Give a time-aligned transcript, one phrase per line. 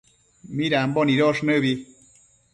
[0.55, 1.73] midambo nidosh nëbi